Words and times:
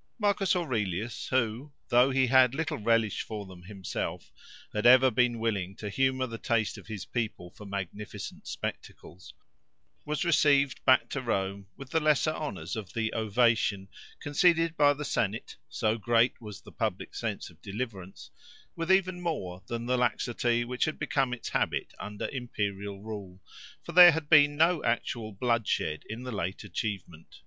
+ 0.00 0.20
Marcus 0.20 0.54
Aurelius 0.54 1.26
who, 1.30 1.72
though 1.88 2.10
he 2.10 2.28
had 2.28 2.54
little 2.54 2.78
relish 2.78 3.22
for 3.22 3.46
them 3.46 3.64
himself, 3.64 4.30
had 4.72 4.86
ever 4.86 5.10
been 5.10 5.40
willing 5.40 5.74
to 5.74 5.90
humour 5.90 6.28
the 6.28 6.38
taste 6.38 6.78
of 6.78 6.86
his 6.86 7.04
people 7.04 7.50
for 7.50 7.66
magnificent 7.66 8.46
spectacles, 8.46 9.34
was 10.04 10.24
received 10.24 10.84
back 10.84 11.08
to 11.08 11.20
Rome 11.20 11.66
with 11.76 11.90
the 11.90 11.98
lesser 11.98 12.30
honours 12.30 12.76
of 12.76 12.92
the 12.92 13.12
Ovation, 13.12 13.88
conceded 14.20 14.76
by 14.76 14.92
the 14.94 15.04
Senate 15.04 15.56
(so 15.68 15.98
great 15.98 16.40
was 16.40 16.60
the 16.60 16.70
public 16.70 17.12
sense 17.12 17.50
of 17.50 17.60
deliverance) 17.60 18.30
with 18.76 18.92
even 18.92 19.20
more 19.20 19.64
than 19.66 19.86
the 19.86 19.98
laxity 19.98 20.64
which 20.64 20.84
had 20.84 20.96
become 20.96 21.32
its 21.34 21.48
habit 21.48 21.92
under 21.98 22.28
imperial 22.28 23.02
rule, 23.02 23.42
for 23.82 23.90
there 23.90 24.12
had 24.12 24.28
been 24.28 24.54
no 24.56 24.84
actual 24.84 25.32
bloodshed 25.32 26.04
in 26.08 26.22
the 26.22 26.30
late 26.30 26.62
achievement. 26.62 27.40